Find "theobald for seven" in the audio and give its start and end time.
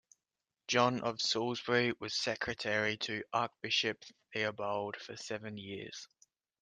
4.33-5.59